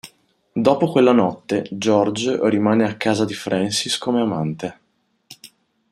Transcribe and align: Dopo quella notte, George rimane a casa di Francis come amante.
Dopo 0.53 0.89
quella 0.91 1.11
notte, 1.11 1.63
George 1.69 2.39
rimane 2.49 2.85
a 2.89 2.97
casa 2.97 3.23
di 3.23 3.35
Francis 3.35 3.99
come 3.99 4.19
amante. 4.19 4.79